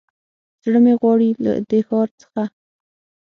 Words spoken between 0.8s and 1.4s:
مې غواړي